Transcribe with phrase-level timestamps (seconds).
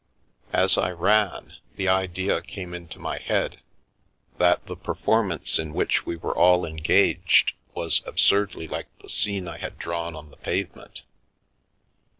[0.51, 3.59] As I ran, the idea came into my head
[4.39, 9.59] that the performance in which we were all engaged was absurdly like the scene I
[9.59, 11.03] had drawn on the pavement.